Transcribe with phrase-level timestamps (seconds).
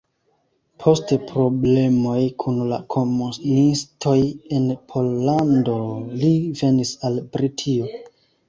[0.83, 4.17] Post problemoj kun la komunistoj
[4.59, 5.77] en Pollando
[6.25, 7.95] li venis al Britio.